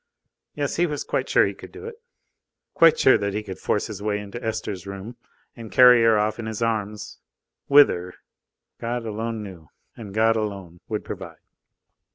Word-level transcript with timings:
Yes! 0.55 0.77
He 0.77 0.87
was 0.87 1.03
quite 1.03 1.29
sure 1.29 1.45
he 1.45 1.53
could 1.53 1.71
do 1.71 1.85
it. 1.85 2.01
Quite 2.73 2.97
sure 2.97 3.19
that 3.19 3.35
he 3.35 3.43
could 3.43 3.59
force 3.59 3.85
his 3.85 4.01
way 4.01 4.17
into 4.17 4.43
Esther's 4.43 4.87
rooms 4.87 5.13
and 5.55 5.71
carry 5.71 6.01
her 6.01 6.17
off 6.17 6.39
in 6.39 6.47
his 6.47 6.59
arms 6.63 7.19
whither? 7.67 8.15
God 8.79 9.05
alone 9.05 9.43
knew. 9.43 9.69
And 9.95 10.11
God 10.11 10.35
alone 10.35 10.79
would 10.89 11.05
provide. 11.05 11.37